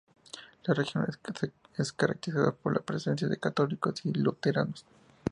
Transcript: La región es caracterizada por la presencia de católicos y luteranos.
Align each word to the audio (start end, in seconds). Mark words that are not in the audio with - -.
La 0.63 0.73
región 0.73 1.05
es 1.77 1.91
caracterizada 1.93 2.53
por 2.53 2.73
la 2.73 2.81
presencia 2.81 3.27
de 3.27 3.37
católicos 3.37 4.03
y 4.03 4.11
luteranos. 4.13 4.83